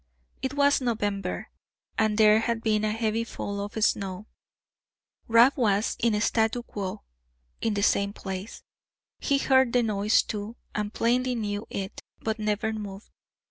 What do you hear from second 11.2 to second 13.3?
knew it, but never moved.